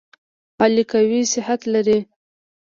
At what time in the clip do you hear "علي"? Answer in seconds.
0.61-0.83